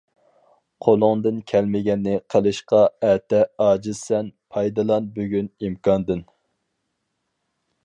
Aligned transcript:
قولۇڭدىن 0.85 1.35
كەلمىگەننى 1.51 2.15
قىلىشقا 2.35 2.79
ئەتە-ئاجىزسەن 3.09 4.33
پايدىلان 4.57 5.13
بۈگۈن 5.19 5.53
ئىمكاندىن. 5.69 6.27